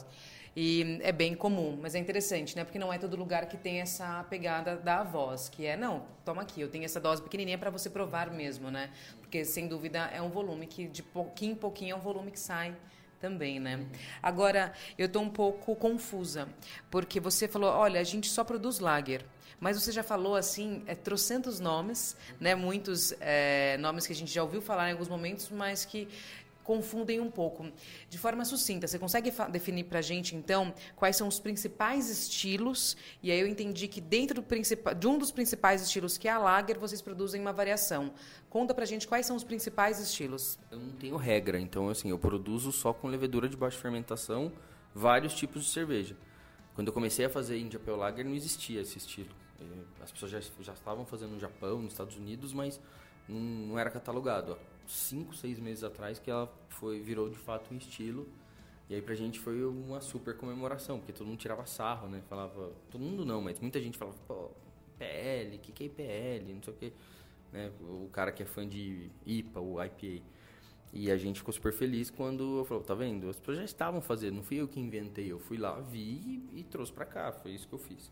[0.55, 2.65] E é bem comum, mas é interessante, né?
[2.65, 6.43] Porque não é todo lugar que tem essa pegada da voz, que é, não, toma
[6.43, 8.91] aqui, eu tenho essa dose pequenininha para você provar mesmo, né?
[9.21, 12.39] Porque, sem dúvida, é um volume que, de pouquinho em pouquinho, é um volume que
[12.39, 12.77] sai
[13.19, 13.87] também, né?
[14.23, 16.47] Agora, eu estou um pouco confusa,
[16.91, 19.25] porque você falou, olha, a gente só produz lager.
[19.63, 22.53] Mas você já falou assim, é, trocentos nomes, né?
[22.53, 26.09] Muitos é, nomes que a gente já ouviu falar em alguns momentos, mas que
[26.65, 27.67] confundem um pouco.
[28.09, 32.97] De forma sucinta, você consegue definir para a gente, então, quais são os principais estilos?
[33.23, 34.45] E aí eu entendi que dentro
[34.97, 38.13] de um dos principais estilos, que é a Lager, vocês produzem uma variação.
[38.49, 40.59] Conta para a gente quais são os principais estilos.
[40.71, 44.53] Eu não tenho regra, então, assim, eu produzo só com levedura de baixa fermentação
[44.95, 46.17] vários tipos de cerveja.
[46.75, 49.31] Quando eu comecei a fazer India Pale Lager, não existia esse estilo.
[49.61, 52.81] É, as pessoas já, já estavam fazendo no Japão, nos Estados Unidos, mas
[53.29, 57.77] não, não era catalogado cinco, seis meses atrás que ela foi virou de fato um
[57.77, 58.29] estilo.
[58.89, 62.23] E aí pra gente foi uma super comemoração, porque todo mundo tirava sarro, né?
[62.29, 64.51] Falava, todo mundo não, mas muita gente falava, pô,
[64.99, 66.93] PL, que, que é IPL, não sei o que.
[67.53, 67.73] Né?
[67.81, 70.25] O cara que é fã de IPA, o IPA.
[70.93, 73.29] E a gente ficou super feliz quando eu falei, tá vendo?
[73.29, 76.61] As pessoas já estavam fazendo, não fui eu que inventei, eu fui lá, vi e,
[76.61, 78.11] e trouxe para cá, foi isso que eu fiz.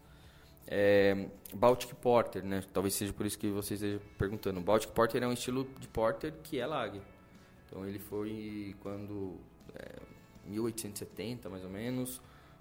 [0.67, 2.63] É, Baltic Porter, né?
[2.73, 4.61] Talvez seja por isso que você esteja perguntando.
[4.61, 7.03] Baltic Porter é um estilo de porter que é lager.
[7.67, 9.37] Então ele foi quando
[9.75, 9.97] é,
[10.47, 12.21] 1870 mais ou menos,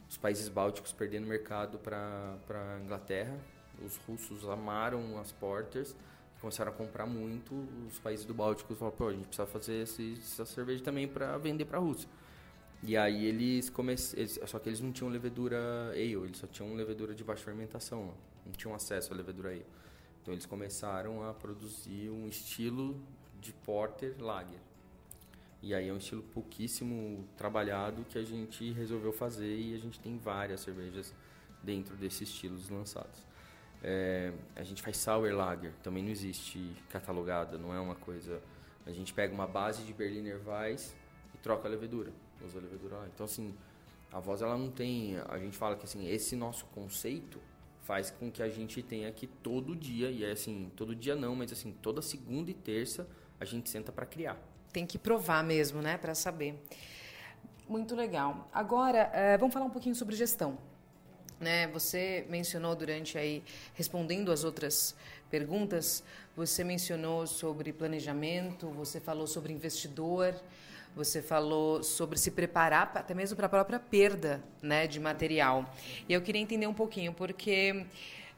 [0.09, 3.37] os países bálticos perdendo mercado para a Inglaterra.
[3.83, 5.95] Os russos amaram as porters,
[6.41, 7.53] começaram a comprar muito.
[7.87, 11.37] Os países do Báltico falaram: pô, a gente precisa fazer esse, essa cerveja também para
[11.37, 12.09] vender para a Rússia.
[12.81, 14.25] E aí eles começaram.
[14.47, 18.13] Só que eles não tinham levedura ale, eles só tinham levedura de baixa fermentação,
[18.45, 19.65] não tinham acesso à levedura ale.
[20.21, 22.99] Então eles começaram a produzir um estilo
[23.39, 24.59] de porter lager.
[25.61, 29.99] E aí é um estilo pouquíssimo trabalhado que a gente resolveu fazer e a gente
[29.99, 31.13] tem várias cervejas
[31.61, 33.27] dentro desses estilos lançados.
[33.83, 38.41] É, a gente faz sour lager, também não existe catalogada, não é uma coisa.
[38.85, 40.95] A gente pega uma base de Berliner Weiss
[41.33, 42.11] e troca a levedura,
[42.45, 43.09] usa levedura.
[43.13, 43.55] Então assim,
[44.11, 47.39] a voz ela não tem, a gente fala que assim, esse nosso conceito
[47.83, 51.35] faz com que a gente tenha que todo dia, e é assim, todo dia não,
[51.35, 53.07] mas assim, toda segunda e terça
[53.39, 54.37] a gente senta para criar.
[54.71, 56.61] Tem que provar mesmo, né, para saber.
[57.67, 58.47] Muito legal.
[58.53, 60.57] Agora, é, vamos falar um pouquinho sobre gestão.
[61.39, 63.41] Né, você mencionou durante aí,
[63.73, 64.95] respondendo as outras
[65.29, 66.03] perguntas,
[66.35, 70.35] você mencionou sobre planejamento, você falou sobre investidor,
[70.95, 75.73] você falou sobre se preparar até mesmo para a própria perda né, de material.
[76.07, 77.85] E eu queria entender um pouquinho, porque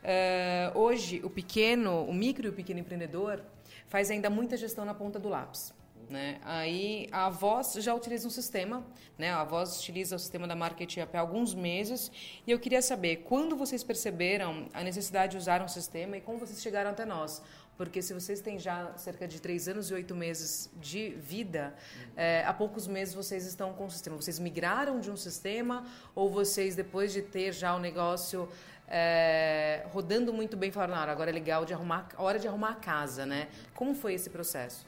[0.04, 3.42] uh, hoje o pequeno, o micro e o pequeno empreendedor
[3.88, 5.74] faz ainda muita gestão na ponta do lápis.
[6.12, 6.40] Né?
[6.44, 8.86] Aí a Voz já utiliza um sistema,
[9.18, 9.32] né?
[9.32, 12.12] A Voz utiliza o sistema da Market Up há alguns meses
[12.46, 16.38] e eu queria saber quando vocês perceberam a necessidade de usar um sistema e como
[16.38, 17.42] vocês chegaram até nós.
[17.82, 21.74] Porque se vocês têm já cerca de três anos e oito meses de vida,
[22.16, 24.16] é, há poucos meses vocês estão com o sistema.
[24.16, 28.48] Vocês migraram de um sistema ou vocês, depois de ter já o negócio
[28.88, 33.26] é, rodando muito bem, falaram, agora é legal de arrumar, hora de arrumar a casa,
[33.26, 33.48] né?
[33.74, 34.86] Como foi esse processo?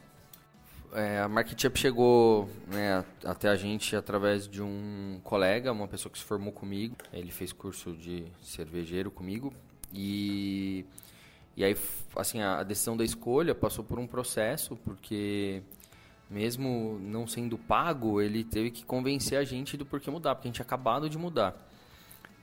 [0.92, 6.18] É, a MarketUp chegou né, até a gente através de um colega, uma pessoa que
[6.18, 6.94] se formou comigo.
[7.12, 9.52] Ele fez curso de cervejeiro comigo
[9.92, 10.86] e
[11.56, 11.76] e aí
[12.16, 15.62] assim a decisão da escolha passou por um processo porque
[16.28, 20.50] mesmo não sendo pago ele teve que convencer a gente do porquê mudar porque a
[20.50, 21.70] gente tinha acabado de mudar.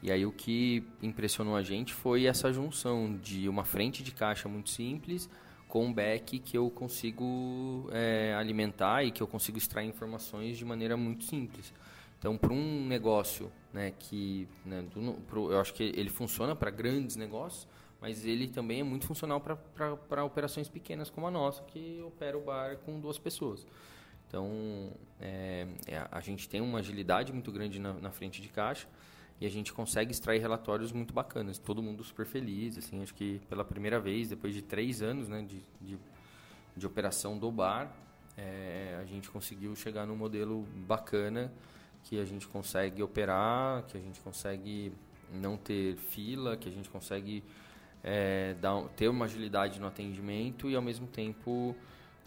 [0.04, 4.50] E aí o que impressionou a gente foi essa junção de uma frente de caixa
[4.50, 5.30] muito simples
[5.67, 10.65] com um back que eu consigo é, alimentar e que eu consigo extrair informações de
[10.65, 11.74] maneira muito simples.
[12.19, 16.69] Então, para um negócio né, que né, do, pro, eu acho que ele funciona para
[16.69, 17.67] grandes negócios,
[18.02, 22.42] mas ele também é muito funcional para operações pequenas como a nossa, que opera o
[22.42, 23.66] bar com duas pessoas.
[24.28, 28.88] Então, é, é, a gente tem uma agilidade muito grande na, na frente de caixa
[29.40, 31.60] e a gente consegue extrair relatórios muito bacanas.
[31.60, 35.42] Todo mundo super feliz, assim, acho que pela primeira vez, depois de três anos né,
[35.44, 35.98] de, de,
[36.76, 37.92] de operação do bar,
[38.38, 41.52] é, a gente conseguiu chegar num modelo bacana
[42.04, 44.92] que a gente consegue operar, que a gente consegue
[45.32, 47.44] não ter fila, que a gente consegue
[48.04, 51.76] é, dar, ter uma agilidade no atendimento e ao mesmo tempo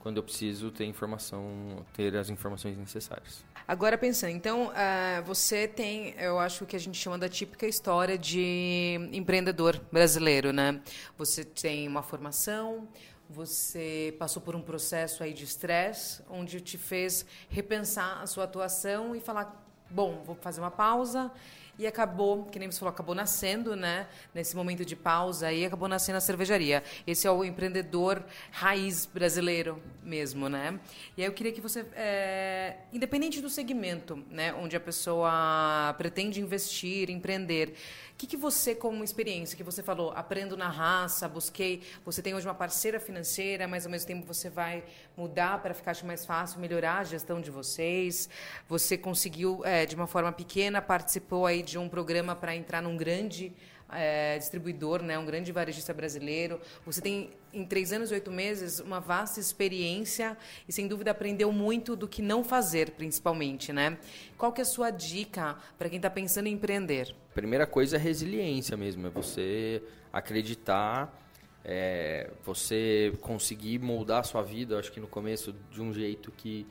[0.05, 3.43] quando eu preciso ter informação, ter as informações necessárias.
[3.67, 8.19] Agora pensando, então uh, você tem, eu acho que a gente chama da típica história
[8.19, 10.79] de empreendedor brasileiro, né?
[11.17, 12.87] Você tem uma formação,
[13.31, 19.17] você passou por um processo aí de estresse, onde te fez repensar a sua atuação
[19.17, 21.33] e falar, bom, vou fazer uma pausa
[21.79, 24.07] e acabou, que nem você falou, acabou nascendo, né?
[24.35, 26.83] Nesse momento de pausa aí, acabou nascendo a cervejaria.
[27.07, 30.79] Esse é o empreendedor raiz brasileiro mesmo, né?
[31.17, 36.41] E aí eu queria que você, é, independente do segmento, né, onde a pessoa pretende
[36.41, 37.75] investir, empreender,
[38.15, 42.33] o que, que você, como experiência, que você falou, aprendo na raça, busquei, você tem
[42.33, 44.85] hoje uma parceira financeira, mas ao mesmo tempo você vai
[45.17, 48.29] mudar para ficar mais fácil, melhorar a gestão de vocês.
[48.69, 52.97] Você conseguiu, é, de uma forma pequena, participou aí de um programa para entrar num
[52.97, 53.53] grande
[53.95, 56.61] é, distribuidor, né, um grande varejista brasileiro.
[56.85, 60.37] Você tem, em três anos e oito meses, uma vasta experiência
[60.69, 63.73] e, sem dúvida, aprendeu muito do que não fazer, principalmente.
[63.73, 63.99] Né?
[64.37, 67.15] Qual que é a sua dica para quem está pensando em empreender?
[67.35, 71.21] Primeira coisa é resiliência mesmo, é você acreditar
[71.65, 76.67] é, você conseguir moldar a sua vida, acho que no começo, de um jeito que,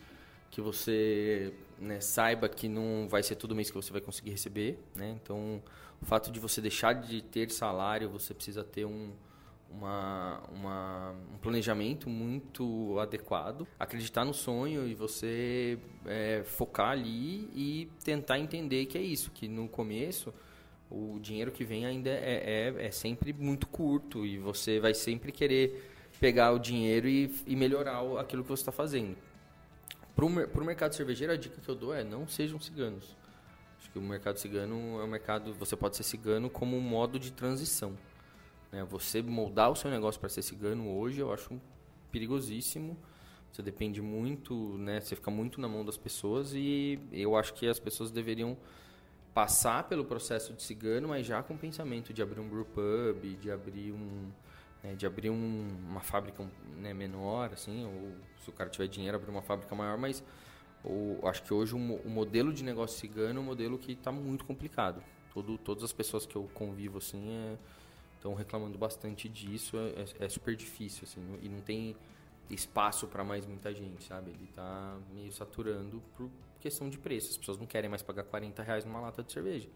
[0.52, 4.78] que você né, saiba que não vai ser todo mês que você vai conseguir receber.
[4.96, 5.18] Né?
[5.22, 5.62] Então,
[6.04, 9.14] o fato de você deixar de ter salário, você precisa ter um,
[9.72, 17.90] uma, uma, um planejamento muito adequado, acreditar no sonho e você é, focar ali e
[18.04, 20.34] tentar entender que é isso, que no começo
[20.92, 25.32] o dinheiro que vem ainda é, é, é sempre muito curto e você vai sempre
[25.32, 25.90] querer
[26.20, 29.16] pegar o dinheiro e, e melhorar aquilo que você está fazendo.
[30.14, 33.23] Para o mercado cervejeiro, a dica que eu dou é não sejam ciganos.
[33.94, 37.32] Que o mercado cigano é um mercado, você pode ser cigano como um modo de
[37.32, 37.96] transição.
[38.72, 38.84] Né?
[38.86, 41.62] Você moldar o seu negócio para ser cigano hoje, eu acho
[42.12, 42.98] perigosíssimo.
[43.52, 45.00] Você depende muito, né?
[45.00, 48.58] Você fica muito na mão das pessoas e eu acho que as pessoas deveriam
[49.32, 53.38] passar pelo processo de cigano, mas já com o pensamento de abrir um brew pub,
[53.40, 54.32] de abrir um
[54.84, 56.46] né, de abrir um, uma fábrica
[56.78, 58.12] né, menor, assim, ou
[58.44, 60.22] se o cara tiver dinheiro abrir uma fábrica maior, mas
[60.84, 64.12] ou, acho que hoje o, o modelo de negócio cigano é um modelo que está
[64.12, 65.02] muito complicado.
[65.34, 67.58] Todo, todas as pessoas que eu convivo assim
[68.16, 71.96] estão é, reclamando bastante disso, é, é, é, super difícil assim, e não tem
[72.50, 74.32] espaço para mais muita gente, sabe?
[74.32, 77.32] Ele está meio saturando por questão de preço.
[77.32, 79.70] As pessoas não querem mais pagar 40 reais numa lata de cerveja,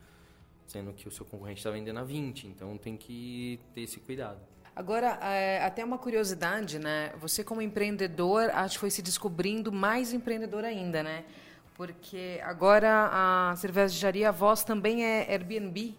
[0.65, 4.39] sendo que o seu concorrente está vendendo a 20, então tem que ter esse cuidado.
[4.77, 7.11] Agora, é, até uma curiosidade, né?
[7.19, 11.25] Você como empreendedor, acho que foi se descobrindo mais empreendedor ainda, né?
[11.73, 15.95] Porque agora a cervejaria Voz também é Airbnb.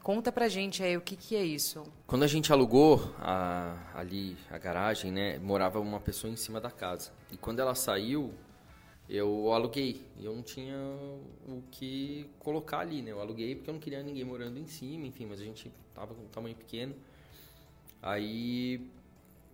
[0.00, 1.82] Conta pra gente aí o que, que é isso.
[2.06, 6.70] Quando a gente alugou a, ali a garagem, né, morava uma pessoa em cima da
[6.70, 7.10] casa.
[7.32, 8.32] E quando ela saiu,
[9.08, 10.06] eu aluguei.
[10.22, 10.76] Eu não tinha
[11.48, 13.10] o que colocar ali, né?
[13.10, 16.14] Eu aluguei porque eu não queria ninguém morando em cima, enfim, mas a gente tava
[16.14, 16.94] com um tamanho pequeno.
[18.02, 18.86] Aí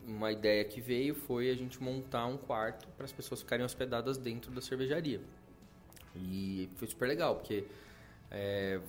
[0.06, 4.16] uma ideia que veio foi a gente montar um quarto para as pessoas ficarem hospedadas
[4.16, 5.20] dentro da cervejaria.
[6.14, 7.64] E foi super legal, porque
[8.30, 8.80] é,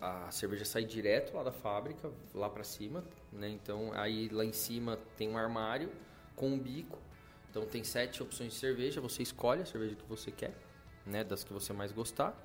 [0.00, 3.48] a, a, cerveja sai direto lá da fábrica, lá para cima, né?
[3.48, 5.90] Então aí lá em cima tem um armário
[6.36, 6.98] com um bico.
[7.50, 10.54] Então tem sete opções de cerveja, você escolhe a cerveja que você quer,
[11.06, 11.24] né?
[11.24, 12.36] Das que você mais gostar.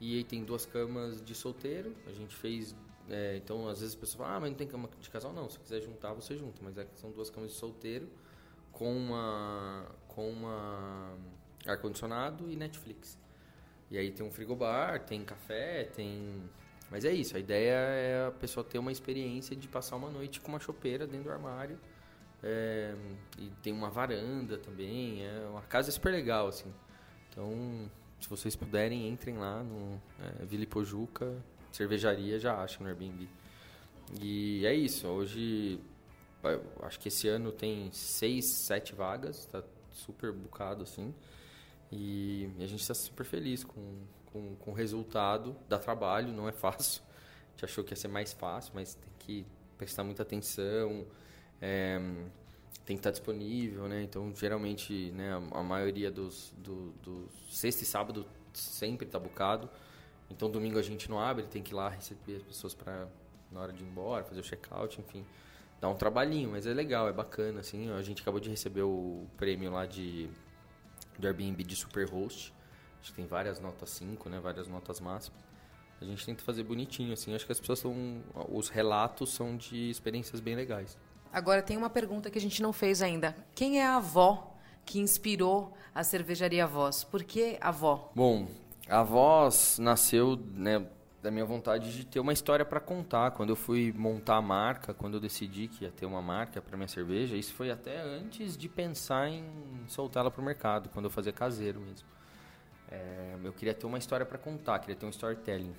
[0.00, 1.94] E aí tem duas camas de solteiro.
[2.06, 2.74] A gente fez
[3.08, 5.32] é, então, às vezes a pessoa fala, ah, mas não tem cama de casal?
[5.32, 6.60] Não, se quiser juntar, você junta.
[6.62, 8.08] Mas é que são duas camas de solteiro
[8.72, 11.16] com uma, com uma
[11.66, 13.18] ar-condicionado e Netflix.
[13.90, 16.42] E aí tem um frigobar, tem café, tem...
[16.90, 20.40] Mas é isso, a ideia é a pessoa ter uma experiência de passar uma noite
[20.40, 21.78] com uma chopeira dentro do armário.
[22.42, 22.94] É,
[23.38, 26.72] e tem uma varanda também, é uma casa super legal, assim.
[27.30, 27.90] Então,
[28.20, 31.42] se vocês puderem, entrem lá no é, Vila Ipojuca,
[31.74, 33.28] cervejaria já acha no Airbnb.
[34.20, 35.06] E é isso.
[35.08, 35.80] Hoje,
[36.82, 39.46] acho que esse ano tem seis, sete vagas.
[39.46, 41.12] Tá super bucado, assim.
[41.90, 45.56] E a gente está super feliz com, com, com o resultado.
[45.68, 47.02] Dá trabalho, não é fácil.
[47.02, 51.06] A gente achou que ia ser mais fácil, mas tem que prestar muita atenção.
[51.60, 51.98] É,
[52.84, 54.02] tem que estar disponível, né?
[54.02, 59.68] Então, geralmente, né, a, a maioria dos, do, do sexta e sábado sempre está bucado.
[60.30, 63.06] Então domingo a gente não abre, tem que ir lá receber as pessoas para
[63.50, 65.24] na hora de ir embora, fazer o check-out, enfim.
[65.80, 67.90] Dá um trabalhinho, mas é legal, é bacana, assim.
[67.92, 70.28] A gente acabou de receber o prêmio lá de
[71.18, 72.52] do Airbnb de Superhost.
[73.00, 74.40] Acho que tem várias notas 5, né?
[74.40, 75.44] Várias notas máximas.
[76.00, 77.34] A gente tenta fazer bonitinho, assim.
[77.34, 78.22] Acho que as pessoas são...
[78.48, 80.98] Os relatos são de experiências bem legais.
[81.32, 83.36] Agora, tem uma pergunta que a gente não fez ainda.
[83.54, 87.04] Quem é a avó que inspirou a cervejaria Voz?
[87.04, 88.10] Por que a avó?
[88.14, 88.48] Bom,
[88.88, 90.86] a voz nasceu né,
[91.22, 93.30] da minha vontade de ter uma história para contar.
[93.30, 96.76] Quando eu fui montar a marca, quando eu decidi que ia ter uma marca para
[96.76, 99.44] minha cerveja, isso foi até antes de pensar em
[99.88, 102.06] soltá-la para o mercado, quando eu fazia caseiro mesmo.
[102.90, 105.74] É, eu queria ter uma história para contar, queria ter um storytelling.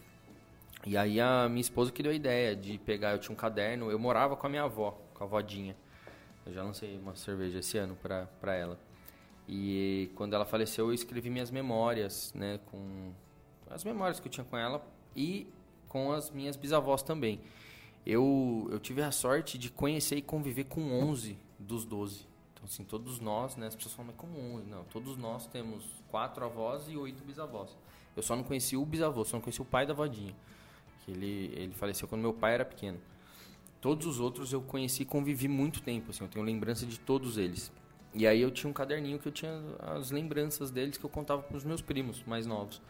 [0.84, 3.92] E aí a minha esposa que deu a ideia de pegar, eu tinha um caderno,
[3.92, 5.76] eu morava com a minha avó, com a vodinha.
[6.46, 8.80] Eu já lancei uma cerveja esse ano para ela.
[9.48, 13.12] E quando ela faleceu, eu escrevi minhas memórias, né, com
[13.70, 15.48] as memórias que eu tinha com ela e
[15.88, 17.40] com as minhas bisavós também.
[18.06, 22.28] Eu, eu tive a sorte de conhecer e conviver com 11 dos 12.
[22.54, 24.68] Então, assim, todos nós, né, as pessoas falam, mas como 11?
[24.68, 27.76] Não, todos nós temos quatro avós e oito bisavós.
[28.16, 30.36] Eu só não conheci o bisavô, só não conheci o pai da vadinha.
[31.04, 33.00] Que ele, ele faleceu quando meu pai era pequeno.
[33.82, 37.38] Todos os outros eu conheci e convivi muito tempo, assim, eu tenho lembrança de todos
[37.38, 37.72] eles.
[38.16, 41.44] E aí eu tinha um caderninho que eu tinha as lembranças deles que eu contava
[41.44, 42.82] para os meus primos mais novos.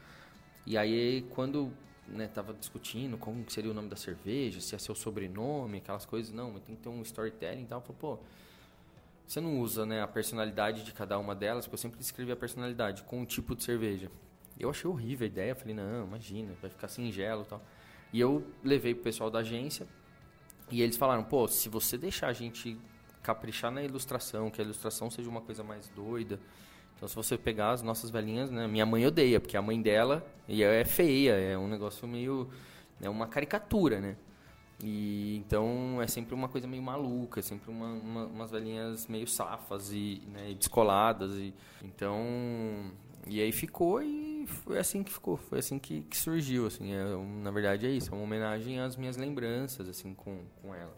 [0.67, 1.71] E aí quando
[2.07, 6.05] né, tava discutindo como seria o nome da cerveja, se ia ser o sobrenome, aquelas
[6.05, 7.79] coisas, não, mas tem que ter um storytelling e tal.
[7.79, 8.19] Eu falei, pô,
[9.25, 12.35] você não usa né, a personalidade de cada uma delas, porque eu sempre escrevi a
[12.35, 14.11] personalidade com um tipo de cerveja.
[14.59, 17.61] Eu achei horrível a ideia, falei, não, imagina, vai ficar singelo e tal.
[18.13, 19.87] E eu levei pro pessoal da agência
[20.71, 22.77] e eles falaram, pô, se você deixar a gente
[23.25, 26.39] caprichar na ilustração, que a ilustração seja uma coisa mais doida.
[26.95, 28.67] Então, se você pegar as nossas velhinhas, né?
[28.67, 32.47] Minha mãe odeia, porque a mãe dela é feia, é um negócio meio...
[33.01, 34.15] É uma caricatura, né?
[34.83, 39.27] E então é sempre uma coisa meio maluca, é sempre uma, uma, umas velhinhas meio
[39.27, 41.31] safas e né, descoladas.
[41.33, 41.53] E,
[41.83, 42.91] então
[43.27, 46.93] E aí ficou e foi assim que ficou, foi assim que, que surgiu, assim.
[46.93, 47.03] É,
[47.41, 50.93] na verdade é isso, é uma homenagem às minhas lembranças, assim, com, com ela.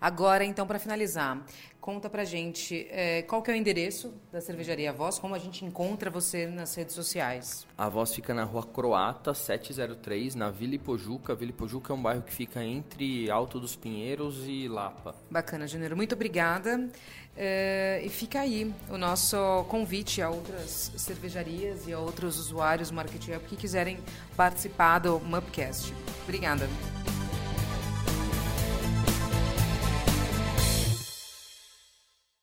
[0.00, 1.44] Agora, então, para finalizar,
[1.80, 5.64] conta pra gente é, qual que é o endereço da cervejaria Voz, como a gente
[5.64, 7.66] encontra você nas redes sociais.
[7.76, 11.34] A Voz fica na rua Croata, 703, na Vila Ipojuca.
[11.34, 15.14] Vila Ipojuca é um bairro que fica entre Alto dos Pinheiros e Lapa.
[15.30, 15.94] Bacana, Janeiro.
[15.94, 16.88] Muito obrigada.
[17.36, 19.36] É, e fica aí o nosso
[19.68, 23.98] convite a outras cervejarias e a outros usuários Marketing Hub que quiserem
[24.36, 25.92] participar do Mupcast.
[26.22, 26.68] Obrigada.